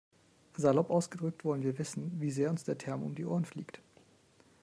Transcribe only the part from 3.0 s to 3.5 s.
um die Ohren